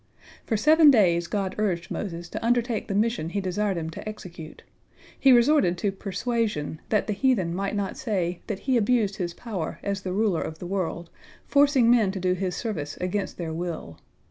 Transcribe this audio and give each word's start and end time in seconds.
For 0.47 0.57
seven 0.57 0.89
days 0.89 1.27
God 1.27 1.53
urged 1.59 1.91
Moses 1.91 2.27
to 2.29 2.43
undertake 2.43 2.87
the 2.87 2.95
mission 2.95 3.29
He 3.29 3.39
desired 3.39 3.77
him 3.77 3.91
to 3.91 4.09
execute. 4.09 4.63
He 5.19 5.31
resorted 5.31 5.77
to 5.77 5.91
persuasion, 5.91 6.81
that 6.89 7.05
the 7.05 7.13
heathen 7.13 7.53
might 7.53 7.75
not 7.75 7.97
say, 7.99 8.41
that 8.47 8.61
He 8.61 8.77
abused 8.77 9.17
His 9.17 9.35
power 9.35 9.77
as 9.83 10.01
the 10.01 10.11
Ruler 10.11 10.41
of 10.41 10.57
the 10.57 10.65
world, 10.65 11.11
forcing 11.45 11.87
men 11.91 12.11
to 12.13 12.19
do 12.19 12.33
His 12.33 12.55
service 12.55 12.97
against 12.99 13.37
their 13.37 13.53
will. 13.53 13.99